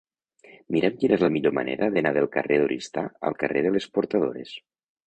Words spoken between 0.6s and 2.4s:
Mira'm quina és la millor manera d'anar del